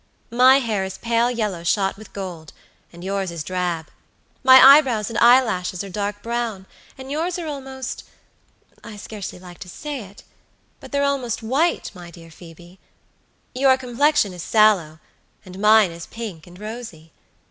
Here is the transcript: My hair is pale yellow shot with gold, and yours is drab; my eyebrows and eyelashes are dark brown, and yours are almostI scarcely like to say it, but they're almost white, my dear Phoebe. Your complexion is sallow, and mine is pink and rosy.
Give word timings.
My 0.31 0.57
hair 0.57 0.83
is 0.83 0.97
pale 0.97 1.29
yellow 1.29 1.61
shot 1.63 1.95
with 1.95 2.11
gold, 2.11 2.53
and 2.91 3.03
yours 3.03 3.29
is 3.29 3.43
drab; 3.43 3.89
my 4.43 4.55
eyebrows 4.59 5.11
and 5.11 5.19
eyelashes 5.19 5.83
are 5.83 5.89
dark 5.91 6.23
brown, 6.23 6.65
and 6.97 7.11
yours 7.11 7.37
are 7.37 7.45
almostI 7.45 8.05
scarcely 8.97 9.37
like 9.37 9.59
to 9.59 9.69
say 9.69 9.99
it, 9.99 10.23
but 10.79 10.91
they're 10.91 11.03
almost 11.03 11.43
white, 11.43 11.91
my 11.93 12.09
dear 12.09 12.31
Phoebe. 12.31 12.79
Your 13.53 13.77
complexion 13.77 14.33
is 14.33 14.41
sallow, 14.41 14.97
and 15.45 15.59
mine 15.59 15.91
is 15.91 16.07
pink 16.07 16.47
and 16.47 16.57
rosy. 16.57 17.13